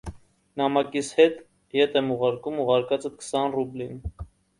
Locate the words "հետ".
1.19-1.35